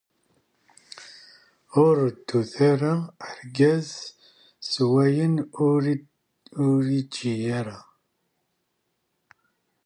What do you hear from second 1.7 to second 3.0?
Ur reddut ara